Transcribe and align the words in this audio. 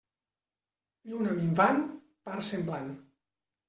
Lluna 1.13 1.37
minvant, 1.37 1.87
part 2.27 2.51
semblant. 2.53 2.95